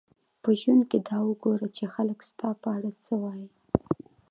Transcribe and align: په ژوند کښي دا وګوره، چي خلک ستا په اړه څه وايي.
په 0.43 0.49
ژوند 0.59 0.83
کښي 0.89 0.99
دا 1.07 1.17
وګوره، 1.27 1.67
چي 1.77 1.85
خلک 1.93 2.19
ستا 2.29 2.49
په 2.61 2.67
اړه 2.75 2.89
څه 3.05 3.13
وايي. 3.23 3.47